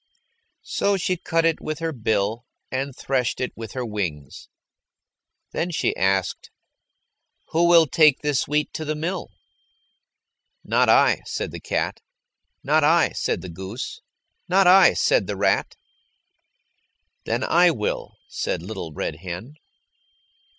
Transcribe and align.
So 0.63 0.97
she 0.97 1.15
cut 1.15 1.45
it 1.45 1.61
with 1.61 1.77
her 1.77 1.91
bill 1.91 2.47
and 2.71 2.97
threshed 2.97 3.39
it 3.39 3.53
with 3.55 3.73
her 3.73 3.85
wings. 3.85 4.49
Then 5.51 5.69
she 5.69 5.95
asked, 5.95 6.49
"Who 7.49 7.67
will 7.67 7.85
take 7.85 8.21
this 8.23 8.47
wheat 8.47 8.73
to 8.73 8.83
the 8.83 8.95
mill?" 8.95 9.29
"Not 10.63 10.89
I," 10.89 11.21
said 11.27 11.51
the 11.51 11.59
cat. 11.59 11.99
"Not 12.63 12.83
I," 12.83 13.09
said 13.11 13.41
the 13.41 13.49
goose. 13.49 14.01
"Not 14.49 14.65
I," 14.65 14.93
said 14.95 15.27
the 15.27 15.37
rat. 15.37 15.75
"Then 17.25 17.43
I 17.43 17.69
will," 17.69 18.17
said 18.27 18.63
Little 18.63 18.91
Red 18.93 19.17
Hen. 19.17 19.53